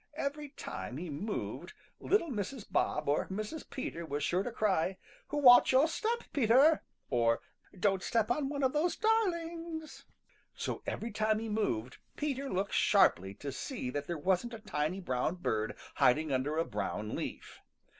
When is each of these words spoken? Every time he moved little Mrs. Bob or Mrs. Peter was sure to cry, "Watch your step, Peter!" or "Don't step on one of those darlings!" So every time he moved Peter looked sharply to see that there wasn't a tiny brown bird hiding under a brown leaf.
Every 0.15 0.49
time 0.49 0.97
he 0.97 1.11
moved 1.11 1.73
little 1.99 2.31
Mrs. 2.31 2.65
Bob 2.67 3.07
or 3.07 3.27
Mrs. 3.27 3.69
Peter 3.69 4.03
was 4.03 4.23
sure 4.23 4.41
to 4.41 4.51
cry, 4.51 4.97
"Watch 5.29 5.73
your 5.73 5.87
step, 5.87 6.23
Peter!" 6.33 6.81
or 7.11 7.39
"Don't 7.79 8.01
step 8.01 8.31
on 8.31 8.49
one 8.49 8.63
of 8.63 8.73
those 8.73 8.95
darlings!" 8.95 10.05
So 10.55 10.81
every 10.87 11.11
time 11.11 11.37
he 11.37 11.49
moved 11.49 11.99
Peter 12.15 12.49
looked 12.49 12.73
sharply 12.73 13.35
to 13.35 13.51
see 13.51 13.91
that 13.91 14.07
there 14.07 14.17
wasn't 14.17 14.55
a 14.55 14.59
tiny 14.59 14.99
brown 15.01 15.35
bird 15.35 15.77
hiding 15.93 16.31
under 16.31 16.57
a 16.57 16.65
brown 16.65 17.15
leaf. 17.15 17.59